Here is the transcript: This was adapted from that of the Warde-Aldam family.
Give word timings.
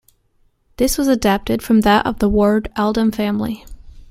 This 0.77 0.97
was 0.97 1.07
adapted 1.07 1.61
from 1.61 1.81
that 1.81 2.07
of 2.07 2.17
the 2.17 2.27
Warde-Aldam 2.27 3.13
family. 3.13 3.63